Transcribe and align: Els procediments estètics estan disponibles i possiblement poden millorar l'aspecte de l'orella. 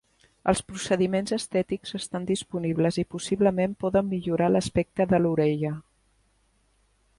Els 0.51 0.61
procediments 0.69 1.33
estètics 1.37 1.91
estan 1.99 2.25
disponibles 2.31 2.97
i 3.03 3.05
possiblement 3.17 3.77
poden 3.85 4.09
millorar 4.15 4.51
l'aspecte 4.55 5.09
de 5.15 5.23
l'orella. 5.23 5.77